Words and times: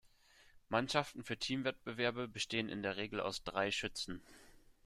Mannschaften 0.69 1.23
für 1.23 1.37
Teamwettbewerbe 1.37 2.27
bestehen 2.27 2.69
in 2.69 2.81
der 2.81 2.97
Regel 2.97 3.19
aus 3.19 3.43
drei 3.43 3.69
Schützen. 3.69 4.19